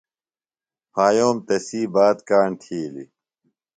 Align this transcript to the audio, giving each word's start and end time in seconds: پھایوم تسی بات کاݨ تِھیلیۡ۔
پھایوم 0.93 1.37
تسی 1.47 1.81
بات 1.93 2.17
کاݨ 2.29 2.49
تِھیلیۡ۔ 2.61 3.09